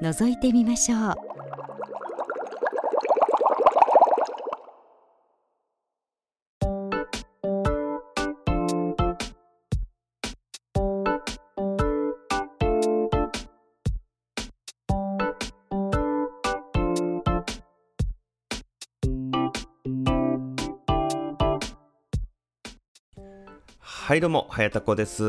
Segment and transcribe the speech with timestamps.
[0.00, 1.29] 覗いてみましょう。
[24.10, 25.22] はいどうも、はやたこです。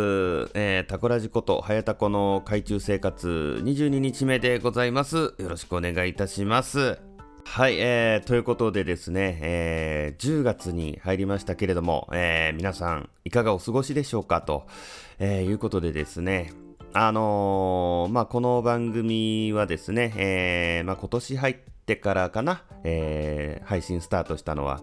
[0.56, 5.36] えー、タコラジこと、はやたこの海中生活22日目でございます。
[5.38, 6.98] よろしくお願いいたします。
[7.46, 14.66] はい、えー、ということでですね、えー、10月に入りましたけれども、えー、皆さん、いかがお過ごしでしょうかと、
[15.20, 16.52] えー、いうことでですね、
[16.92, 24.82] あのー、まあ、この番組はですね、えー、まあ、今年入ってからかな、えー、配信スタートしたのは、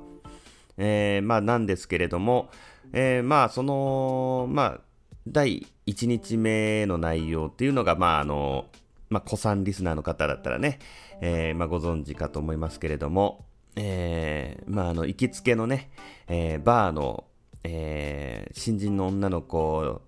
[0.76, 2.48] えー、まあ、なんですけれども、
[2.92, 4.80] えー、まあ、その、まあ、
[5.26, 8.66] 第1日目の内容っていうのが、まあ、あの、
[9.10, 10.78] まあ、古参リスナーの方だったらね、
[11.20, 15.90] えー、まあ、ご存知かと思いますけれども、えー、まあ、あの、行きつけのね、
[16.28, 17.24] えー、バーの、
[17.64, 20.02] えー、新人の女の子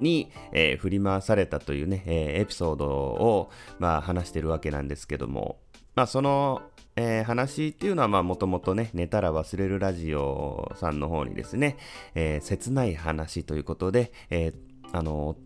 [0.00, 5.58] に、えー、振り回されたというね、えー、エピソードを、まあ、話してるわけなんですけども、
[5.94, 6.62] まあ、その、
[7.02, 11.78] えー、話っていうのはもともとね、寝たら忘れるラジオさんの方にですね、
[12.14, 14.54] えー、切ない話ということで、えー、
[14.92, 15.36] あの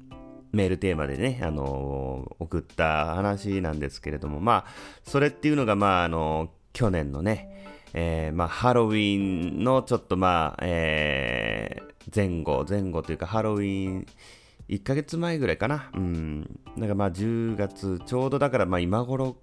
[0.50, 4.70] メールテーマでね、あの送った話なんですけれども、まあ、
[5.04, 14.06] それっていうのが、まあ、あの去年のね、えー、まあ、ハロウィンのちょっとまあ、えー、前後、前後というか、ハロウィン、
[14.68, 15.90] 1ヶ月前ぐらいかな。
[15.94, 16.60] うん。
[16.76, 19.36] なんかまあ10月、ちょうどだからまあ今頃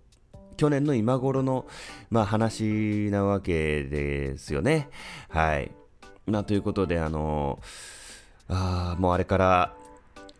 [0.57, 1.65] 去年の今頃の、
[2.09, 4.89] まあ、話なわけですよね。
[5.29, 5.71] はい。
[6.25, 7.59] まあ、ということで、あの
[8.47, 9.73] あもうあれから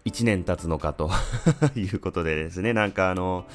[0.06, 1.10] 1年経つのかと
[1.76, 3.46] いうことでですね、なんかあの、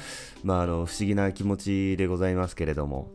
[0.43, 3.11] まあ、あの、不思議な気持ちでございますけれども、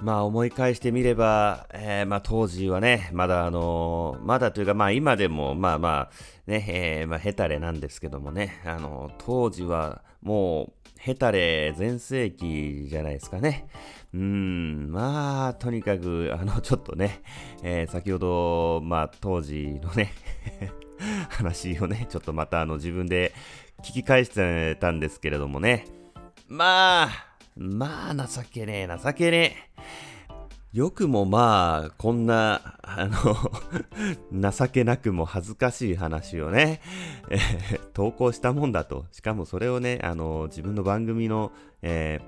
[0.00, 6.10] まあ思い返してみれば、えー、まあ当時はね、まだあのー、まだというかまあ今でもまあまあ
[6.46, 13.66] ね、えー、まあヘタレなんですけどもね、あのー、当時はもうヘタレ全盛期じゃないですかね。
[14.12, 17.22] うーん、まあ、とにかく、あの、ちょっとね、
[17.62, 20.12] えー、先ほど、まあ、当時のね
[21.30, 23.32] 話をね、ちょっとまたあの、自分で
[23.82, 25.86] 聞き返してたんですけれどもね。
[26.46, 27.08] まあ、
[27.56, 30.07] まあ、情けねえ、情けねえ。
[30.72, 33.08] よくもまあ、こんな、あ
[34.32, 36.82] の 情けなくも恥ずかしい話をね、
[37.30, 39.06] えー、投稿したもんだと。
[39.10, 42.20] しかもそれをね、あの、自分の番組の、え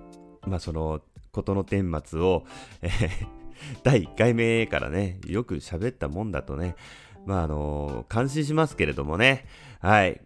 [0.42, 1.02] ー、まあその、
[1.32, 2.44] ことの顛末を、
[2.80, 3.10] えー、
[3.84, 6.76] 第1回目からね、よく喋ったもんだとね、
[7.26, 9.44] まああの、感心しますけれどもね、
[9.80, 10.18] はい。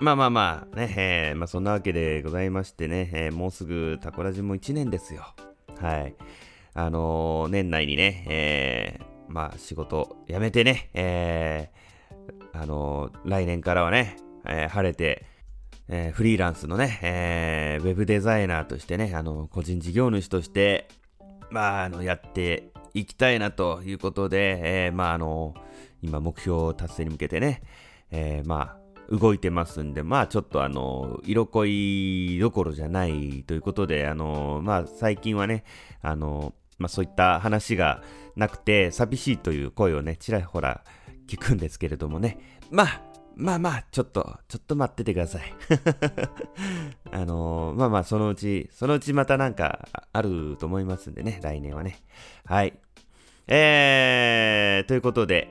[0.00, 5.32] まあまあまあ、ね、えー、まあそんなわけでございましてね、えー、もうすぐタコラジも1年ですよ。
[5.80, 6.16] はい。
[6.74, 14.16] あのー、年内にね、えー、まあ仕事辞めてね、えー、あのー、来年からはね、
[14.46, 15.26] えー、晴れて、
[15.88, 20.88] えー、フリーランスのね、えー、ウェブデザイナーとしてね、あの、個人事業主として、
[21.50, 25.54] まあ、あの、やっていきたいなということで、えー、まあ、あの、
[26.02, 27.62] 今目標達成に向けてね、
[28.10, 35.64] えー、まあ、動いてますんで、まあちょっとあの、色恋どころじゃないということで、あの、まあ最近はね、
[36.00, 38.02] あの、まあそういった話が
[38.36, 40.84] なくて寂しいという声をね、ちらほら
[41.26, 42.38] 聞くんですけれどもね。
[42.70, 43.02] まあ、
[43.36, 45.42] まあまあ、ちょっと、ちょっと待っててください。
[47.10, 52.02] あのー、まあまあ、そのうち、そのうちまたなんかあると思いますんでね、来年はね。
[52.44, 52.78] はい。
[53.48, 55.48] えー、ということで、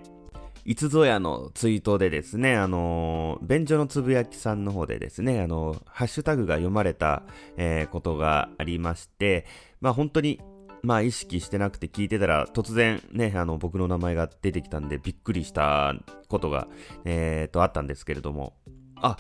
[0.64, 7.24] いつぞやのツイートでですね、あのー、便所のつぶやきさんの方でですね、あのー、ハッシュタグが読まれた、
[7.58, 9.46] えー、ことがありまして、
[9.80, 10.40] まあ本当に
[10.84, 15.94] まあ意識してなくて聞いてたら突然ね、あの僕の名前が出てきたんでびっくりした
[16.28, 16.68] ことが、
[17.06, 18.54] えー、とあったんですけれども、
[18.96, 19.18] あ、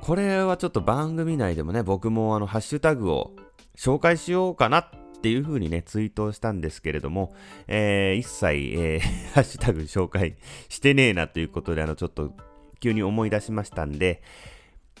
[0.00, 3.34] これはちょっと番組内でもね、僕もあのハッシュタグを
[3.76, 4.78] 紹介しようかな
[5.18, 7.34] っていう風にね、ツイートしたんですけれども、
[7.66, 9.00] えー、一切、えー、
[9.34, 10.36] ハッシュタグ紹介
[10.68, 12.34] してねえなということで、あの、ちょっと
[12.80, 14.22] 急に思い出しましたんで、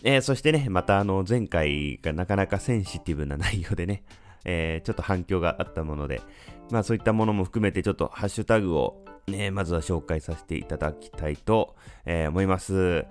[0.02, 4.02] えー、そしてね、またあの、前回がなかなかセンシティブな内容でね、
[4.50, 6.22] えー、ちょっと反響があったもので、
[6.70, 13.04] まあそういったものも含めてちょっとハッシュタグをね、まずは紹介させていただきたいと、えー、思います。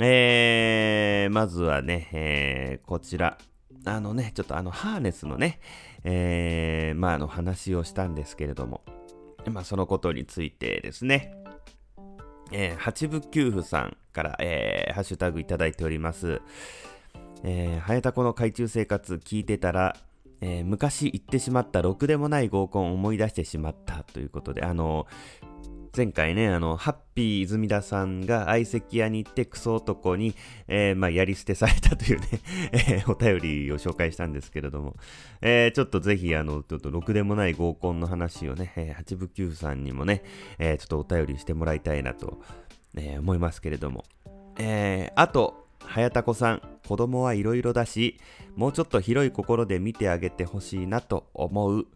[0.00, 3.36] えー、まずはね、えー、こちら。
[3.84, 5.60] あのね、ちょっとあの、ハーネスのね、
[6.04, 8.82] えー、まあ、あの、話をしたんですけれども、
[9.50, 11.34] まあ、そのことについてですね、
[12.52, 16.40] えー、八部九夫さんから、えー、ハッシュタグいただいております。
[17.42, 19.96] えー、早田子の海中生活聞いてたら、
[20.42, 25.06] えー、昔言ってしまったろくでもない合コンを思い出してしまったということで、あの、
[25.96, 30.34] 前回ね、あの、ハッピー泉田さんが相席屋に行ってクソ男に、
[30.66, 32.26] えー、まあ、やり捨てされたというね
[32.72, 34.96] えー、お便りを紹介したんですけれども、
[35.42, 40.24] えー、ちょっとぜひ、あの、ちょっとろくでもない合コンの話をね、えー、八部九さんにもね、
[40.58, 42.40] えー、ちょっとお便りしてもらいたいなと、
[42.96, 44.04] えー、思いますけれども、
[44.58, 48.18] えー、あと、早田子さん、子供はいろいろだし、
[48.56, 51.86] もうちょっと広い心で見てあげてほしいなと思う。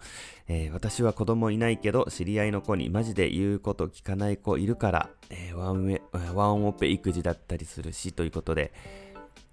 [0.49, 8.73] えー、私は子供いないけど、知り合いの子にマジで言うこと聞かない子いるから、えー、ワンウェワンオペ育児だったりするし、ということで、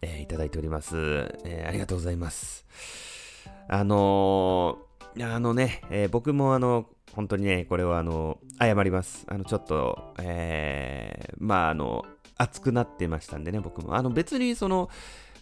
[0.01, 0.95] えー、いただいております、
[1.45, 1.68] えー。
[1.68, 2.65] ありがとうございます。
[3.68, 9.25] あのー、あのね、えー、僕もあの、本当にね、これはあの、謝ります。
[9.29, 12.06] あの、ちょっと、えー、まああの、
[12.38, 13.95] 熱くなってましたんでね、僕も。
[13.95, 14.89] あの別にその、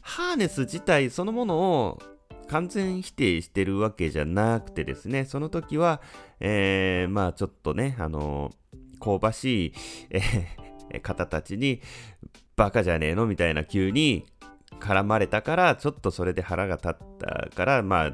[0.01, 1.99] ハーネス自体そのものを
[2.47, 6.01] 完全否定してるわけじゃなくてですね、その時は、
[6.39, 8.51] えー、まあちょっとね、あの、
[8.99, 9.73] 香ばしい、
[10.09, 11.81] えー、方たちに、
[12.55, 14.25] バカじゃねえのみたいな急に
[14.79, 18.11] 絡まれたから、ちょっとそれで腹が立ったから、まあ、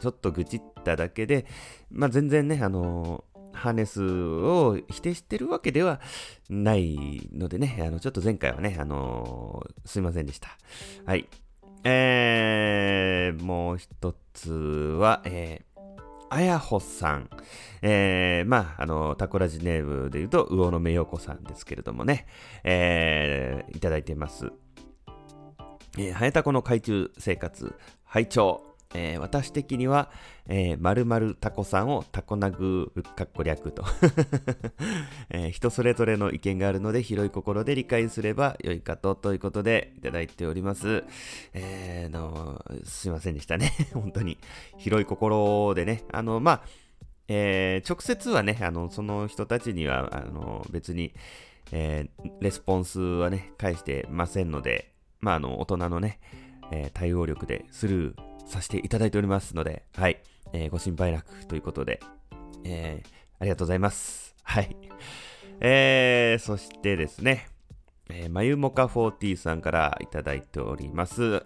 [0.00, 1.46] ちょっと愚痴っただけで、
[1.90, 3.24] まあ全然ね、あの
[3.60, 6.00] ハーネスを否定してるわけでは
[6.48, 10.48] ないのでね、あの、ちょっと前回はね、あのー、すいませんでした。
[11.04, 11.28] はい。
[11.84, 15.80] えー、もう一つは、えー、
[16.30, 17.28] あやほさん。
[17.82, 22.26] えー、まあ、あの、タコラジネームで言うと、魚野目洋子さんですけれどもね、
[22.64, 24.50] えー、いただいてます。
[25.98, 27.74] えー、はやたこの海中生活、
[28.04, 30.10] 拝聴えー、私的には、
[30.48, 33.84] えー、〇〇タコさんをタコナグかっこ略と、
[35.30, 41.04] えー、人それぞれの意見があるので広い心で理解すれば良いかとということでいただいております。
[41.54, 43.72] えー、のすいませんでしたね。
[43.94, 44.38] 本当に
[44.76, 46.62] 広い心でね、あの、まあ、
[47.28, 51.14] えー、直接はね、あの、その人たちには、あの、別に、
[51.70, 56.18] えー、レスポンスはね、返してませんので、まあ、あの、大人のね、
[56.72, 60.20] え、対応力でスルーさせていただいておりますので、はい、
[60.52, 62.00] えー、ご心配なくということで、
[62.64, 63.08] えー、
[63.38, 64.34] ありがとうございます。
[64.42, 64.76] はい。
[65.60, 67.48] えー、そしてですね、
[68.08, 71.44] えー、まゆもか40さんからいただいております。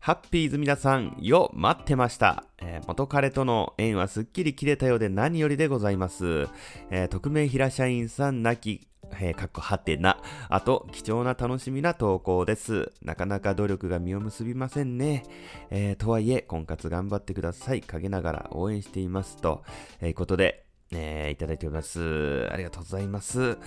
[0.00, 2.44] ハッピーズ皆さん、よ、待ってました。
[2.58, 6.48] えー、元彼との縁はすっきり切れたようで何よりでございます。
[6.90, 8.88] えー、匿名平社員さん亡き
[9.20, 10.20] えー、かっこはてな。
[10.48, 12.92] あと、貴重な楽しみな投稿です。
[13.02, 15.24] なかなか努力が実を結びませんね。
[15.70, 17.80] えー、とはいえ、婚活頑張ってください。
[17.82, 19.40] 陰ながら応援しています。
[19.40, 19.62] と、
[20.00, 22.48] えー、ことで、えー、いただいております。
[22.50, 23.58] ありがとうございます。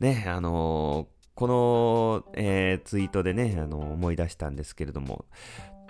[0.00, 5.24] ね、あのー、この、えー、ツイートでね、あの、思い出したんですけれども、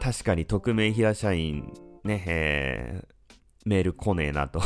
[0.00, 1.72] 確かに匿名平社員、
[2.02, 3.14] ね、えー、
[3.64, 4.60] メール来ねえなと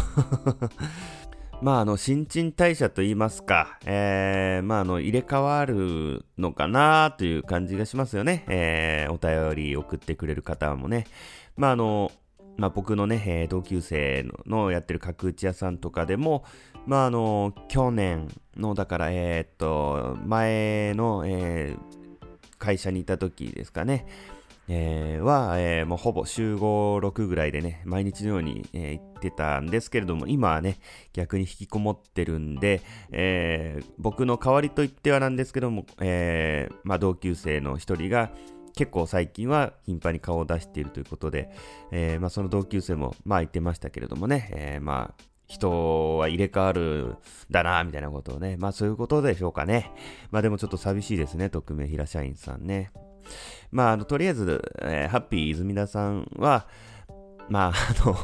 [1.61, 8.45] まあ、あの、新陳代謝と言いますか、えー、まあ、あの、入れ替わるのかなという感じがしますよね。
[8.49, 11.09] えー、お便り送ってくれる方もね。
[11.57, 12.13] まあ、あの、
[12.59, 16.45] まあ、僕のね、えー、同級生のやってる角打ち屋さんとかでも、
[16.87, 24.07] まあ、あの、去年の、だから、えー、っと、前の、えー、会社にいた時ですかね。
[24.69, 30.79] えー、は、えー、もうほぼ週5、6ぐらいでね、毎日のように、えー、行ってたんですけれども、今はね、
[31.15, 38.31] 逆に引きこもってるんで、えー、僕の代わりと言ってはなんですけども、えー、まあ、同級生の一人が、
[38.77, 41.51] 結構最近は頻繁に顔を出しているということで、
[41.91, 47.17] えー、まあ、その同級生も、まあ言ってましたけれどもね、えー、まあ、人は入れ替わる
[47.51, 49.91] だな、みたいなことをね、まあそういうことでしょうかね。
[50.31, 52.93] まあでもちょっと寂しいですね、匿名平社員さんね。
[53.71, 56.67] まあ、あの、とりあえず、えー、ハッピー泉田さんは、
[57.49, 58.17] まあ、あの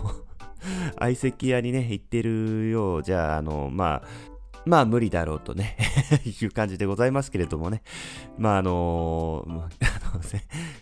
[0.99, 4.35] 相席屋にね、行ってるようじゃ、あの、まあ、
[4.67, 5.77] まあ無理だろうとね
[6.25, 7.83] いう感じでございますけれどもね。
[8.39, 9.45] まああの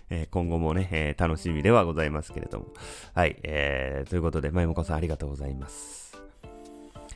[0.09, 2.67] ー、今後もね、楽しみではございますけれども。
[3.15, 6.02] はい、えー、ということで、まゆもこさんありがとうございます。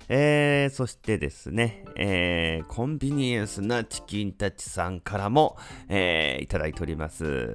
[0.08, 5.56] えー、そしてですね、えー、コンビニエンスなチキンたちさんからも、
[5.88, 7.54] えー、いただいております。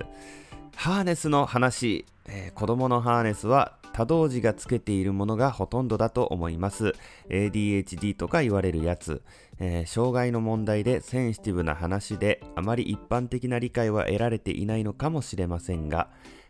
[0.76, 6.94] ハーネスの話、えー、子供のハーネスは多動児がつけているものがほとんどだと思います。
[7.30, 9.22] ADHD とか言われるやつ、
[9.60, 16.10] えー、障害の問題でセンシティブな話であまり一般的な理解は得られていないのかもしれませんが、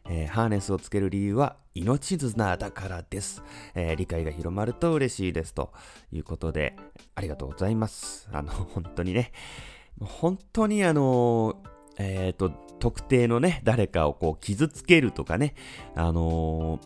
[0.10, 3.44] えー、ハーネスをつける理由は命綱だからです、
[3.76, 5.72] えー、理解が広まると嬉しいですと
[6.12, 6.76] いうことで
[7.16, 8.28] ありがとうございます。
[8.32, 9.32] あの、本当にね、
[10.00, 11.62] 本当にあの、
[11.98, 15.54] えっ、ー、と、特定のね、誰かをこう傷つけるとかね、
[15.96, 16.82] あのー、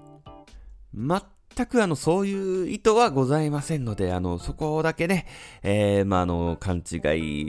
[1.55, 5.25] 全くあの、そういう意図はございませんので、あの、そこだけね、
[5.63, 6.97] えー、まあ、あの、勘違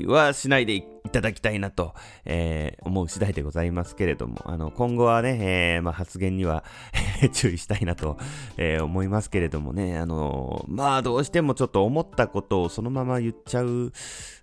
[0.02, 1.92] いはしないでいただきたいなと、
[2.24, 6.62] えー、思う次第でございますけれども、あの、今後はね、えー、まあ、発言には
[7.34, 8.16] 注意したいなと、
[8.56, 13.92] えー、思いますけれどもね、あの、まあ、どうしてもちょっと思ったことをそのまま言っちゃう、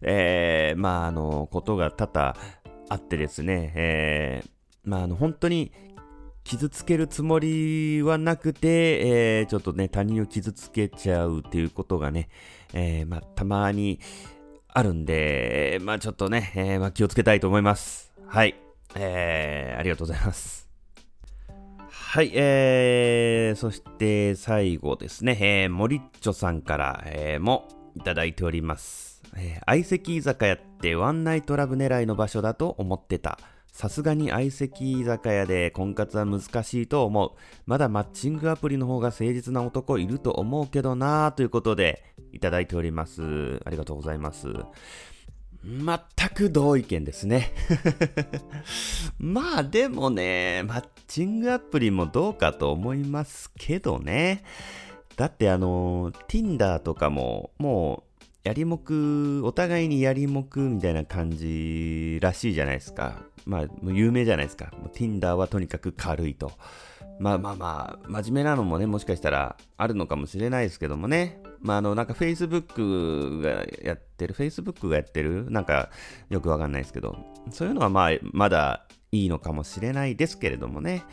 [0.01, 2.36] えー、まあ、あの、ことが多々
[2.89, 4.50] あってですね、えー、
[4.84, 5.72] まあ、あの、本当に
[6.44, 12.30] 傷つけるつもりはなくて、えー、ちょっとね、他人を傷つけちゃうっていうことがね、
[12.74, 14.00] えー、まあ、たまに
[14.68, 18.12] あるんで、まあ、ちょっとね、えー、まあ、気をつけたいと思います。
[18.28, 18.56] はい。
[18.96, 20.64] えー、ありがとうございます。
[21.88, 29.24] はい、えー、そして最後ですね、えー、モリッチョさんから、えー、もいただいております。
[29.36, 33.40] えー、相席居酒屋ってワンナイトラブ狙いの場所だと思ってた。
[33.74, 37.32] さすがに相席居酒屋で婚活は難しいと思う。
[37.65, 43.60] まだマッチングアプリの方が誠実な男いると思うけどなぁということでいただいております。
[43.65, 44.48] ありがとうございます。
[45.65, 47.51] 全く同意見ですね。
[49.18, 54.44] まあでもね、マッチングアプリもどうかと思いますけどね。
[55.15, 58.12] だってあの、Tinder とかももう
[58.44, 63.22] やりもく、お互いにやりもくみたいな感じらしいじゃないですか。
[63.46, 64.74] まあ、有名じゃないですか。
[64.78, 66.52] もう Tinder はとにかく軽いと。
[67.20, 71.42] まあまあまあ、真面目なのもね、もしかしたらあるのかもしれないですけどもね。
[71.62, 75.90] まああの、なんか Facebook がやってる、Facebook がやってる、なんか
[76.30, 77.16] よくわかんないですけど、
[77.50, 81.06] そういうのはまあ、まだいいのかもしれないですけれどもね。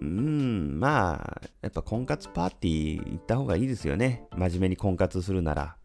[0.00, 4.24] うん、まあ、やっぱ婚活パーティー行った方がいいですよね。
[4.36, 5.76] 真面目に婚活するなら。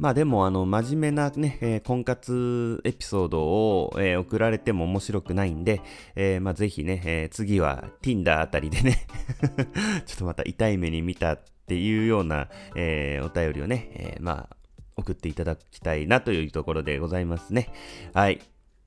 [0.00, 5.82] まあでも、あの、真面目なね、えー、婚活エピソードを、えー、送られても面白くないんで、
[6.16, 9.06] えー、まあぜひね、え、次は Tinder あたりでね
[10.06, 14.56] ちょっとまた痛い目に見たっていうような、え、お便りをね、え、まあ、
[14.96, 17.68] 送っていただきたいなというところでございますね。
[18.14, 18.40] はい。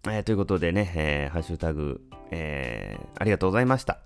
[0.08, 2.02] えー、ということでね、え、ハッシュタグ、
[2.32, 4.00] え、ありがとうございました。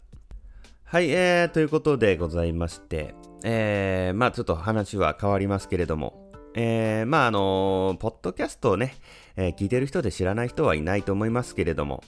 [0.83, 8.95] はい、えー、ということでございまして、え、まあちょっと話は変わりますけれども、えー、まああのー、ポッドキャストをね、
[9.35, 12.03] えー、聞いてる人で知らない人はいないと思いますけれども、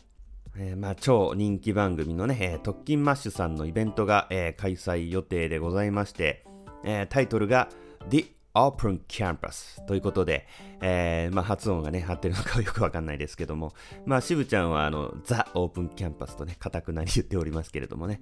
[0.58, 6.44] えー、まあ超人気番組のね、えー、特勤マッシュさんのイベントが、えー、開催予定でございまして、
[6.84, 7.70] えー、タイトルが
[8.10, 10.48] The Open Campus ということで、
[10.82, 13.74] えー、まあ発音がね、合ってるのかよくわかんないですけども、
[14.06, 18.22] まあ渋ちゃんはあの、ザ・オープンキャンパスとね、固くなり言っておりますけれどもね。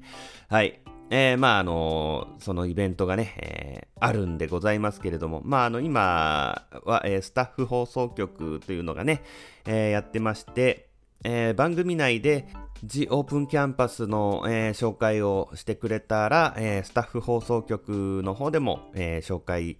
[0.49, 0.81] はい。
[1.09, 9.23] えー、まああのそのイベントがね、えー、あるんでございますけれども、まああの今は、えー、スタッフ放送局というのがね、
[9.65, 10.89] えー、やってまして、
[11.23, 12.47] えー、番組内で
[12.83, 19.77] The Open Campus の、えー、紹介をしてくれたら、えー、スタッフ放送局の方でも、えー、紹介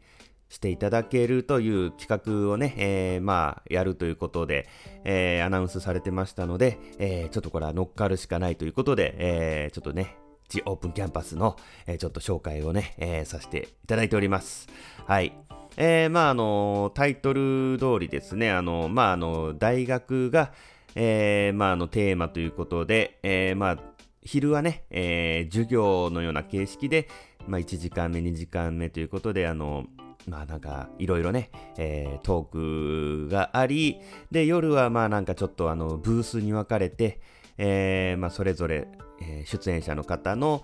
[0.49, 4.67] していただけるという企画をね、えー、まあ、やるということで、
[5.03, 10.15] えー、アナウンスされてましたので、えー、ちょっとこれは乗っかるしかないということで、えー、ちょっとね、
[10.49, 14.67] ジオープンキャンパスの、えー、ちょっと紹介をね、えー、させていただいております。
[15.05, 15.33] はい。
[15.75, 20.53] えー、まあ、あの、タイトル通りですね、あの、まあ、あの、大学が、
[20.95, 23.77] えー、まあ、あの、テーマということで、えー、まあ、
[24.23, 27.09] 昼はね、えー、授業のような形式で、
[27.47, 29.85] まあ、1時間目、2時間目ということで、あの、
[30.27, 37.21] まあなんかいろいろね、えー、トークがあり、で、夜はまあなんかちょっとあのブースに分かれて、
[37.57, 38.87] えー、まあそれぞれ
[39.21, 40.63] え、出演者の方の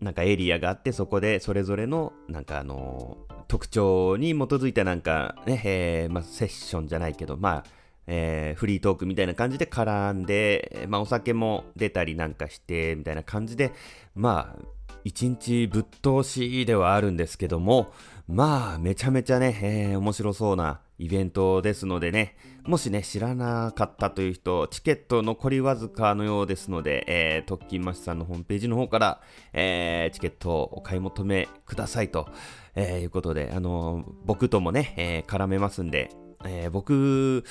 [0.00, 3.18] なんかエリアがあってそこでそれぞれのなんかあの、
[3.48, 7.64] 特徴に基づいたなんかね、えー、まあ、セッションじゃないけどまあ、
[8.06, 13.72] えー、フリートークみたいな感じで絡んで、まあ、お酒も出たりなんかしてみたいな感じで
[14.14, 14.62] まあ
[15.04, 17.92] 一日ぶっ通しではあるんですけども
[18.28, 29.20] まあめちゃめちゃね、えー、面白そうなイベントですのでね、もしね、知らなかったという人、チケット残りわずかのようですので、えー、特勤マシさんのホームページの方から、
[29.54, 32.28] えー、チケットをお買い求めくださいと、
[32.74, 36.10] えー、いうことで、あのー、僕ともね、えー、絡めますんで、
[36.44, 37.44] えー、僕、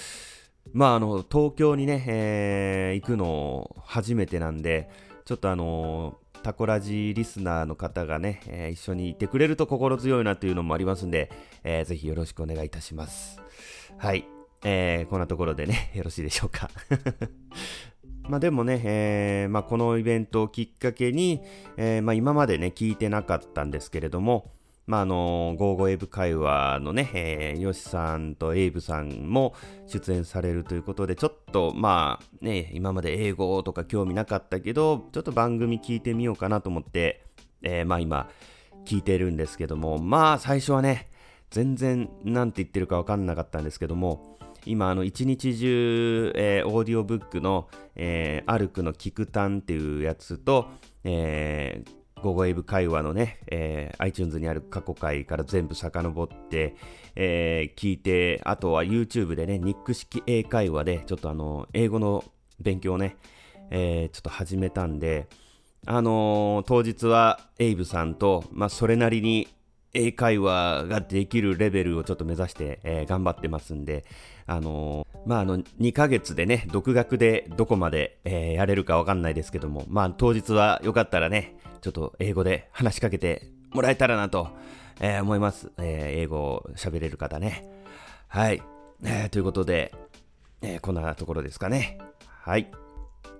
[0.71, 4.91] まあ、あの、東京にね、えー、行くの初めてなんで、
[5.25, 11.29] ちょっとあのー、タコラジリスナーの方がね、えー、一緒にいてくれると心強いなというのもありますんで、
[11.63, 13.39] えー、ぜひよろしくお願いいたします。
[13.99, 14.25] はい。
[14.63, 16.71] えー、こんなところでね、 よろしいでしょうか。
[18.27, 21.39] まあでもね、えーまあ、このイベントをきっかけに、
[21.77, 24.51] えーまあ、今までね、聞いてなかったんですけれども、
[24.89, 29.53] まあ、あの、ゴーゴーエイブ会話のね、えー、ヨシさんとエイブさんも
[29.85, 37.23] 出演されるということで、ちょっと、まあ、ね、今まで英語とか興味なかったけど、ちょっと番組聞いてみようかなと思って、
[37.61, 38.31] えー、まあ今、
[38.83, 41.11] 聞いてるんですけども、まあ最初はね、
[41.51, 50.67] 全然なんて言ってるかわかんなかったんですけども、今、あの、一日中、えー、オーディオブックの、えー、アルクのキクタンっていうやつと、
[51.03, 56.75] えー、ゴゴエブ会話のね、えー、iTunes にある過去回から全部遡って、
[57.15, 62.23] えー、聞いて、あとは YouTube でね、ニック式英会話で、ちょっとあの、英語の
[62.59, 63.17] 勉強をね、
[63.71, 65.27] えー、ちょっと始めたんで、
[65.85, 69.47] あのー、当日はエイブさんと、まあ、それなりに
[69.93, 74.05] 英会話ができるレベルをちょっと目指して、えー、頑張ってますんで、
[74.45, 84.49] あのー、まあ、あの、2ヶ月でね、独学でどこまで、えー、やれるかわかんないですけども、まあ、当日はよかったらね、ちょっと英語で話しかけてもらえたらなと、
[84.99, 85.71] えー、思います。
[85.77, 87.69] えー、英語を喋れる方ね。
[88.27, 88.61] はい。
[89.03, 89.93] えー、ということで、
[90.61, 91.97] え、こんなところですかね。
[92.41, 92.69] はい。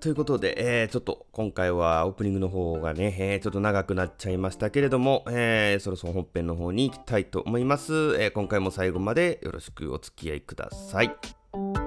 [0.00, 8.30] ということで、え、ちょっと今回はオープニングの方がね、え、ちょっと長くなっちゃいましたけれども、え、そろそろ本編の方に行きたいと思います、え。
[8.30, 11.79] 今回も最後までよろしくお付き合いください。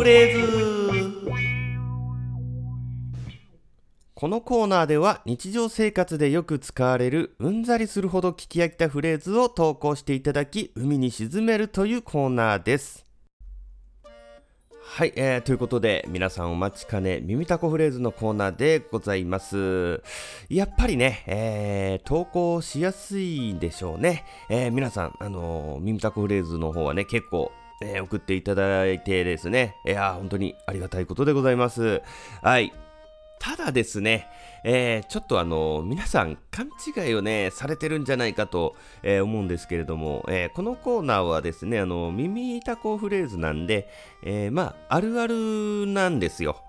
[0.00, 1.20] フレーズ
[4.14, 13.04] このコーナーでは日常生活でよく使われるうんざりするほど聞き飽きたフレーズを投稿していただき海に沈めるというコーナーです。
[14.80, 20.02] はい、えー、ということで皆さんお待ちかね耳たこフレーズのコーナーでございます。
[20.48, 24.24] やっぱりね、えー、投稿しやすいんでしょうね。
[24.48, 32.02] えー、皆さん、あのー、耳たこフレーズの方はね、結構えー、送っていただいてですね、いや、本当にありがたいことでございます。
[32.42, 32.72] はい。
[33.38, 34.28] ただですね、
[34.64, 43.88] えー、ちょっとあの、皆さん勘違いをね、されてるんじゃないかと、えー、思うんですけれども、えー、このコーナーはですね、あの、耳たこフレーズなんで、
[44.22, 46.62] えまあ、あるあるなんですよ。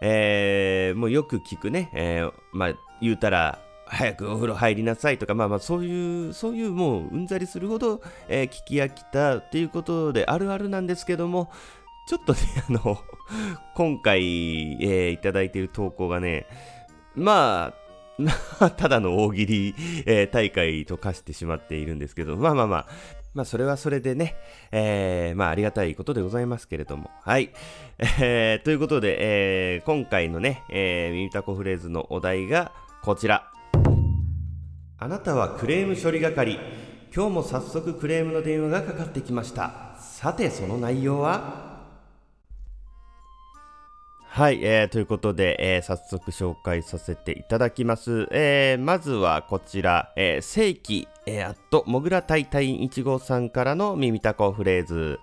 [0.00, 3.58] えもうよく聞くね、えまあ、言うたら、
[3.92, 11.50] 早くお風呂入りなさいとか、まあまあそういう、そういうもううんざりするほど、え聞き飽きたっていうことであるあるなんですけども、
[12.08, 12.98] ちょっとね、 あの、
[13.74, 14.22] 今回、
[14.82, 16.46] えー、いただいている投稿がね、
[17.14, 17.74] ま
[18.58, 19.74] あ、 ただの大喜利、
[20.06, 22.86] えー、大会と化してしまっているんですけど、まあまあまあ、
[23.34, 24.36] まあそれはそれでね、
[24.70, 27.50] えー、まあありがたいことでございますけれども、はい。
[28.20, 33.51] えー、ということで、えー、今回のね、えー、ミタコフレーズのお題がこちら。
[35.02, 36.60] あなたはクレーム処理係。
[37.12, 39.96] 今日も早速クレームの電話がかかってきました。
[39.98, 41.88] さて、その内容は？
[44.28, 48.28] はい、えー、ということで、えー、早速紹介させていただきます。
[48.30, 55.18] えー、まずはこちら、えー、正規、えー、あと、もぐらたいたい1号さんからの耳たこフレーズ。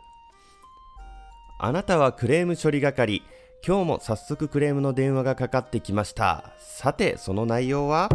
[1.57, 3.23] あなたはクレーム処理係。
[3.65, 6.51] 今日も早速クレームの電話がかかってきました。
[6.57, 8.09] さて、その内容は？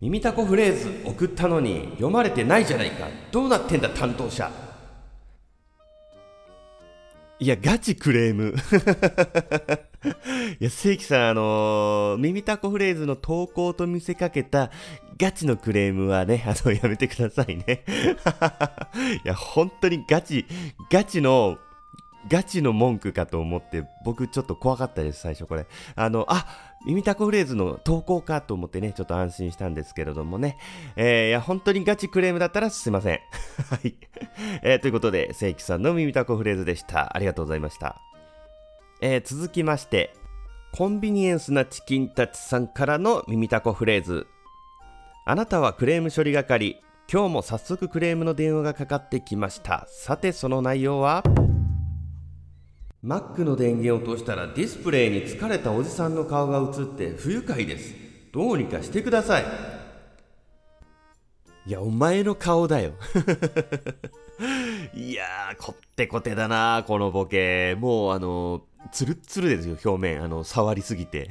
[0.00, 3.08] 耳たこフレーズ送ったのに読まれてないじゃないか。
[3.32, 4.48] どうなってんだ担当者。
[7.40, 8.54] いや、ガチクレーム。
[10.60, 14.70] いや、正規さん、あのー、耳たこフレーズの投稿と見せかけた
[15.18, 17.84] ガチのクレームはね、 あの、やめてくださいね。
[19.24, 20.46] いや、本当にガチ、
[20.90, 21.58] ガチの
[22.26, 25.66] ガチの文句かと思って、僕ちょっと怖かったです、最初これ。
[25.94, 26.46] あの、あ、
[26.84, 30.58] 耳たこフレーズの投稿かと思ってね、ちょっと安心したんですけれどもね。
[30.96, 33.20] えー、いや、本当にガチクレームだったらすいません。
[33.70, 33.94] はい。
[34.62, 37.16] えー、ということで、正規さんの耳たこフレーズでした。
[37.16, 38.00] ありがとうございました。
[39.00, 40.12] えー、続きまして、
[40.72, 44.26] コンビニエンスなチキンたちさんからの耳たこフレーズ。
[45.24, 46.82] あなたはクレーム処理係。
[47.10, 51.22] 今日も早速クレームの電話がかかってきましたさてその内容は？
[53.04, 57.94] Mac の電源を通したらディスプレイに疲れたおじさんの顔が映って不愉快です。
[58.32, 59.44] どうにかしてください。
[61.66, 62.94] いやお前の顔だよ。
[64.94, 67.76] いやーこってこてだなこのボケ。
[67.76, 70.22] もうあのツルッツルですよ、表面。
[70.22, 71.28] あの、触りすぎて。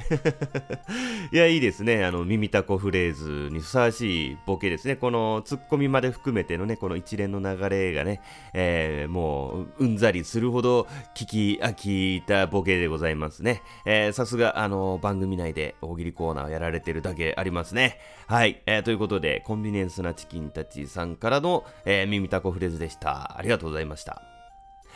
[1.31, 2.03] いや、いいですね。
[2.03, 4.95] あの、耳たこフレーズにふさわしいボケですね。
[4.95, 8.21] このツッコミまで含めてのね、この一連の流れがね、
[8.53, 13.63] えー、もう、うんざりするほど聞き飽きたボケでございますね。
[13.85, 17.97] えー、さすが、あの、番組内で大喜利コーナーをやられてるだけありますね。
[18.27, 18.61] はい。
[18.65, 23.37] えー、ということで、コンビニエンスなチキンたちさんからの、え、耳たこフレーズでした。
[23.37, 24.21] ありがとうございました。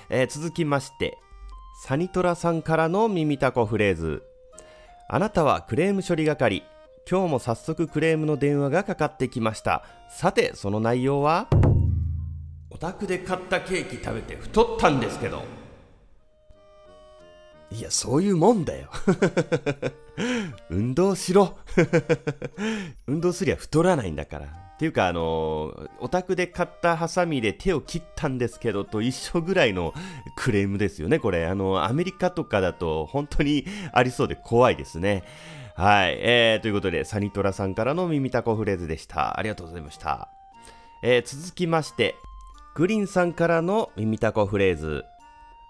[0.10, 1.18] え、続きまして、
[1.84, 4.22] サニトラさんからの耳たこフレーズ。
[5.10, 6.62] あなたはクレーム処理係。
[7.10, 9.84] 今日も早速クレームの電話がかかってきました。
[10.08, 11.48] さてその内容は？
[12.70, 15.42] お宅で買ったケーキ食べて太ったんですけど。
[17.72, 18.88] いやそういうもんだよ。
[20.70, 21.58] 運動しろ。
[23.08, 29.94] 運動すりゃ太らないんだからていうか、あのお宅で買ったハサミで手を切ったんですけどと一緒ぐらいの
[30.36, 31.46] クレームですよね、これ。
[31.46, 33.64] あの、アメリカとかだと本当に
[33.94, 35.24] ありそうで怖いですね。
[35.76, 36.18] はい。
[36.20, 39.38] えー、ということで、サニトラさんからの耳たこフレーズでした。
[39.38, 40.30] ありがとうございました。
[41.04, 42.16] えー、続きまして、
[42.74, 45.04] グリーンさんからの耳たこフレーズ。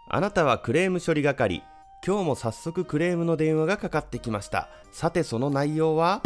[0.07, 1.63] あなたはクレーム処理係。
[2.07, 4.69] 今日も早速クレームの電話がかかってきました。
[4.93, 6.21] さてその内容は？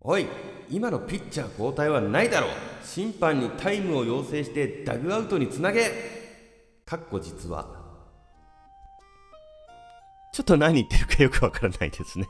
[0.00, 0.26] おい、
[0.70, 2.50] 今のピッチャー交代はないだろう。
[2.84, 5.90] 審判にタイムを要請してダグアウトにつなげ。
[6.84, 7.78] かっこ実は。
[10.32, 12.26] ちょっと何言ってるかよくわからないですね。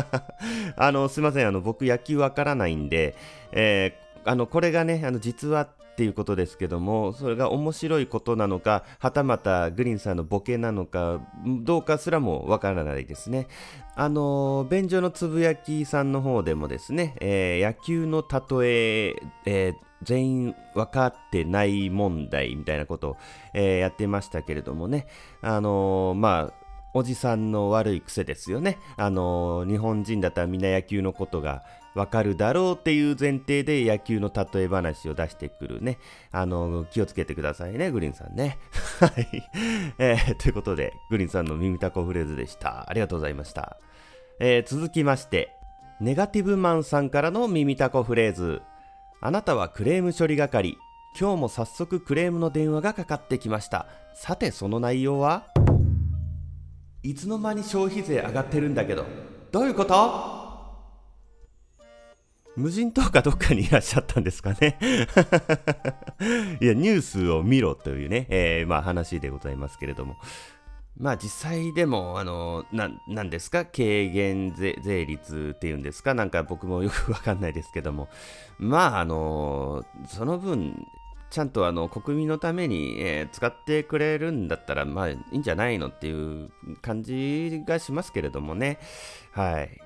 [0.76, 1.48] あの、すいません。
[1.48, 3.16] あの、僕野球わからないんで、
[3.52, 13.48] えー、あの、これがね、あの、実はっていうことですけども、それが面白いことなのか、はたまたグリーンさんのボケなのか、どうかすらもわからないですね。
[13.96, 23.16] あの、便所のつぶやきさんの方でもですね、えー、野球の例ええー、全員分かってない問題みたいなことを、
[23.52, 25.08] えー、やってましたけれどもね、
[25.42, 26.67] あのまあ、
[26.98, 28.78] おじさんの悪い癖ですよね。
[28.96, 31.62] あの日本人だったらみんな野球のことが
[31.94, 35.98] わかるだろうっていう前提で野球の例え話を出してくるね。
[36.30, 38.58] あの、気をつけてくださいね、グリーンさんね。
[39.00, 39.42] はい。
[39.98, 42.88] えー、ということで、グリーンさんの耳たこフレーズでした。
[42.88, 43.78] ありがとうございました。
[44.40, 45.56] えー、続きまして、
[46.00, 48.62] ネガティブマンさんからの耳たこフレーズ。
[49.20, 50.76] あなたはクレーム処理係。
[51.18, 53.86] 今日も早速クレームの電話がかかってきました。
[54.14, 55.46] さて、その内容は？
[57.02, 59.06] いつの間に消費税上がってるんだけど、
[59.52, 60.38] どういうこと？
[62.56, 64.78] 無人島かどっかにいらっしゃったんですかね。
[66.60, 70.16] いや、ニュースを見ろというね、えー、まあ話でございますけれども。
[70.98, 78.08] まあ実際でも、あの、ななんですか、軽減税率っていうんですか、なんか僕もよくわかんないですけども、
[78.58, 80.84] まあ、あの、その分、
[81.30, 88.78] ちゃんとあの国民のために、えー、使ってくれるんだったら、まあいいんじゃないのっていう感じがしますけれどもね。
[89.32, 89.80] はい。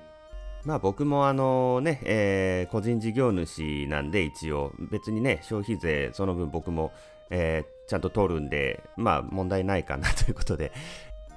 [0.65, 6.93] まあ僕もあのね、えー、個人事業主なんで一応別にね消費税その分僕も、
[7.29, 10.71] えー、ちゃんと取るんでまあ問題ないかな ということで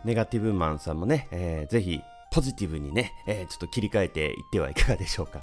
[0.04, 5.40] ネガティブマンさんもね、えー、ぜひポジティブにね、えー、ちょっと切り替えていってはいかがでしょうか。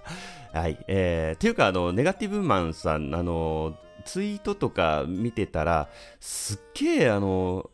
[0.53, 0.77] はい。
[0.87, 3.73] えー、というか、あの、ネガティブマンさん、あの、
[4.05, 5.89] ツイートとか見てたら、
[6.19, 7.69] すっげえ、あの、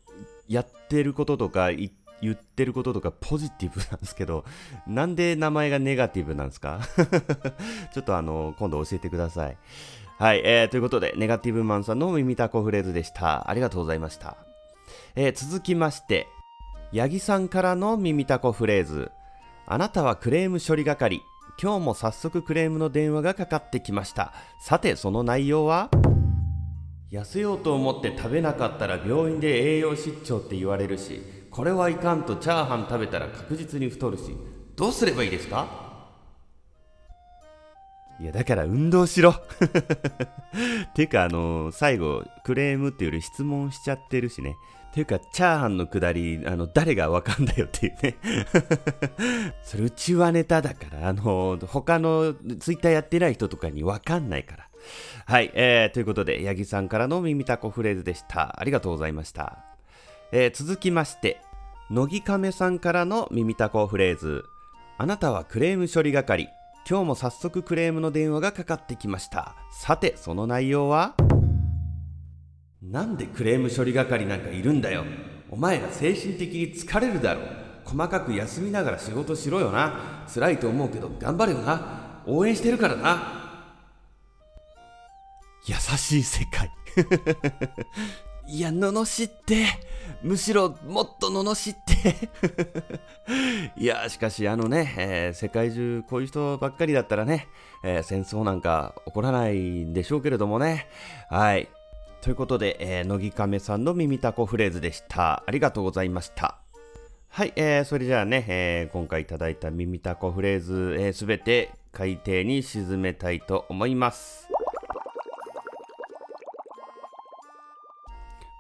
[0.48, 1.92] やってることとか言
[2.32, 4.46] ってることとかポジティブなんですけど、
[4.88, 6.80] なんで名前がネガティブなんですか？
[7.94, 9.58] ちょっとあの、今度教えてください。
[10.18, 13.50] はい、えー、ということで、ネガティブマンさんの耳たこフレーズでした。
[13.50, 14.36] ありがとうございました。
[15.16, 16.28] えー、続きまして、
[16.92, 19.12] ヤギさんからの耳たこフレーズ。
[19.68, 21.22] あなたはクレーム処理係。
[21.62, 24.34] 今日も早速クレームの電話がかかってきました。
[24.60, 25.90] さて、その内容は？
[27.12, 34.38] 痩せようと思って食べなかったら病院で栄養失調って言われるし、これはいかんとチャーハン食べたら確実に太るし
[34.76, 35.88] どうすればいいですか？
[38.22, 39.34] いやだから運動しろ。
[40.94, 44.56] ていうかあのー、最後クレームっていうより質問しちゃってるしね。
[44.94, 48.18] ていうかチャーハンのくだりあの誰がわかんだよっていうね。
[49.64, 54.69] それうちはネタだからあのー、他のツイッターやってない人とかにわかんないから。
[55.26, 58.60] はい、えー、ということで八木さんからの耳たこフレーズでした。
[58.60, 59.60] ありがとうございました。
[60.32, 61.42] えー、続きまして、
[61.90, 64.44] 乃木亀さんからの耳たこフレーズ。
[64.98, 66.50] あなたはクレーム処理係。
[66.90, 69.56] 今日も早速クレームの電話がかかってきました。
[69.72, 71.16] さてその内容は？
[72.82, 75.04] なんでクレーム処理係なんかいるんだよ。
[75.52, 77.42] お前ら精神的に疲れるだろ
[77.84, 80.26] 細かく休みながら仕事しろよな。
[80.34, 82.22] 辛いと思うけど頑張れよな。
[82.26, 83.39] 応援してるからな。
[85.66, 86.72] 優しい世界。
[88.48, 89.66] いや罵って。
[90.24, 92.30] むしろもっと罵って。
[93.78, 97.48] いやしかしあのね、えー、世界中こういう人ばっかりだったらね、
[97.84, 100.88] えー、戦争なんか起こらないんでしょうけれどもね。
[101.30, 101.70] はい。
[102.22, 105.44] ということで、えー、乃木亀さんの耳たこフレーズでした。
[105.46, 106.60] ありがとうございました。
[107.30, 114.50] はい、えー、それじゃあね、えー、今回いただいた耳たこフレーズすべ、えー、て海底に沈めたいと思います。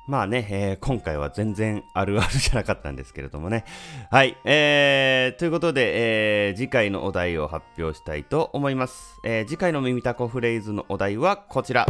[0.09, 3.63] まあね、えー、今回は全然あるあるじゃなかったんですけれどもね。
[4.09, 9.19] はい、えー、ということで、えー、次回のお題を発表したいと思います。
[9.23, 11.85] えー、次回の耳たこフレーズのお題はこちら。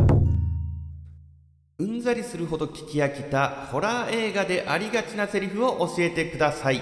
[1.80, 6.82] うんざりするほど聞き飽きたホラー映画でありがちなセリフを教えてください。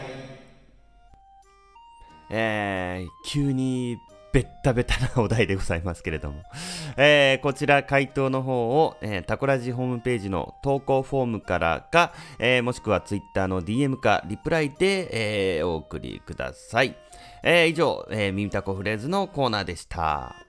[2.32, 3.98] えー、急に
[4.34, 6.44] ベッタベタなお題でございますけれども、
[6.98, 16.96] えー、こちら回答の方を、えー、タコラジホームページの投稿フォームからか、えー、もしくはツイッターの DM かリプライで、えー、お送りください。
[17.44, 20.47] えー、以上、えー、耳タコフレーズのコーナーでした。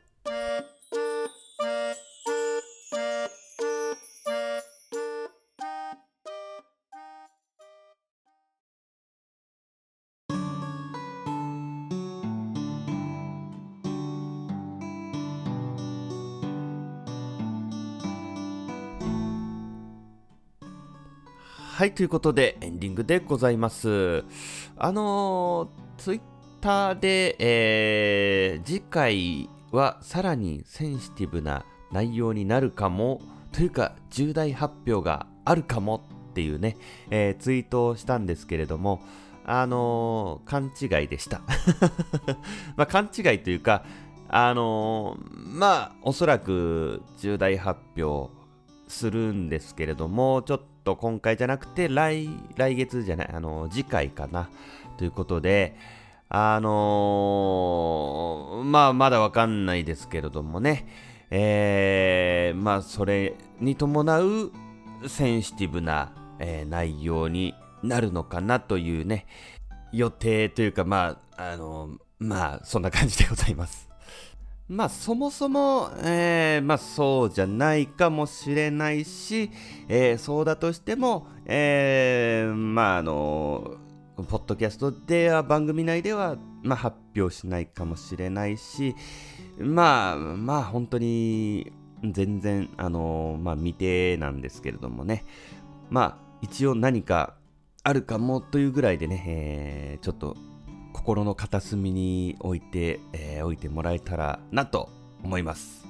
[21.78, 24.24] はい、ということで、エンディングでございます。
[24.76, 26.20] あのー、ツイッ
[26.60, 33.20] ターで、えー、次回はさらにセンシティブな内容になるかも、
[33.52, 36.76] というか、重大発表があるかもっていうね、
[37.10, 39.00] えー、ツイートをしたんですけれども、
[39.44, 41.42] あのー、勘違いでした。
[42.76, 43.84] まあ、勘違いというか、
[44.28, 48.32] あのー、まあ、おそらく重大発表
[48.88, 54.48] するんですけれども、ちょっと今回じゃなくて来、来月じゃない、あの、次回かな、
[54.96, 55.76] ということで、
[56.30, 60.86] あのー、まあ、まだわかんないですけれどもね、
[61.30, 64.52] えー、まあ、それに伴う
[65.06, 69.26] センシティブな、えー、内容になるのかなというね、
[69.92, 73.87] 予定というか、まあ、あのー、まあ、そんな感じでございます。
[74.68, 79.50] まあそもそも、えー、まあそうじゃないかもしれないし、
[79.88, 83.76] えー、そうだとしても、えー、まああの
[84.16, 88.94] ポッドキャストでは番組内では、まあ、発表しないかもしれないし、
[89.58, 91.72] まあまあ本当に
[92.04, 95.24] 全然あのまあ未定なんですけれどもね、
[95.88, 97.36] まあ一応何か
[97.84, 100.36] あるかもというぐらいでね、えー、ちょっと
[101.08, 104.90] 心の片隅に置いて、えー、置いてもらえたらなと
[105.24, 105.86] 思います。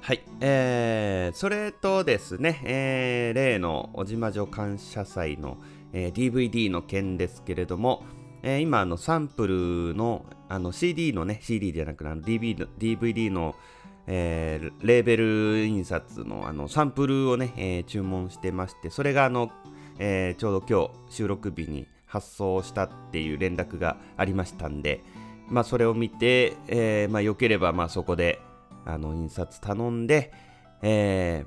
[0.00, 5.56] はい、えー、それとですね、えー、例の小島女感謝祭の、
[5.92, 8.04] えー、DVD の件ですけれども、
[8.44, 13.56] えー、今あのサンプルのあの CD のね CD じゃなくて DVD の DVD の、
[14.06, 19.50] えー、レーベル印刷のあのサンプルをね、えー、注文してましてそれがあの、
[19.98, 25.02] えー、ちょうど今日収録日に発送したっていう連絡がありましたんで、
[25.48, 28.40] まあ、それを見て、えー、まあ、よければ、まあ、そこで、
[28.86, 30.32] あの、印刷頼んで、
[30.82, 31.44] え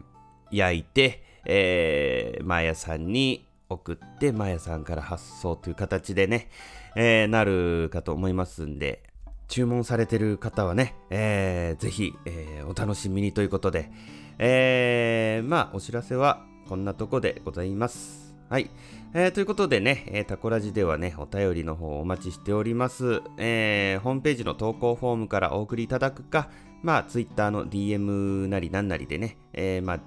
[0.51, 6.49] ー、焼いて、えー、マヤさんに送って、マヤさんから発送という形でね、
[6.97, 9.03] えー、なるかと思いますんで、
[9.47, 13.89] 注文されてる方はね、えー、ぜひ、えー、お楽しみにということで、
[14.37, 18.26] えー、まあ、お知らせはこんなとこでございます。
[18.49, 18.69] はい。
[19.13, 23.21] えー、ということでね、えー、タコラジではね、お便りの方お待ちしております。
[23.37, 26.49] えー、ホームページの投稿フォームからお送りいただくか、
[26.81, 29.99] まあ、ツイッターの DM なりなんなりでね、えー、まあ、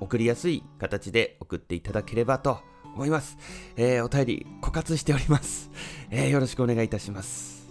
[0.00, 2.58] 送りやすい形で送っていただければと
[2.94, 3.38] 思います。
[3.76, 5.70] えー、お便り枯渇しております。
[6.10, 7.68] えー、よろしくお願いいたします。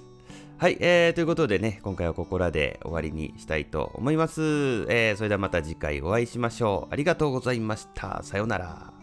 [0.58, 4.42] はい、えー、ということでね、今回はここらで終わりにしたいと思います。
[4.90, 6.94] えー、それではまた次回お会いしましょう。
[6.94, 8.24] ありがとうございました。
[8.24, 8.97] さようなら。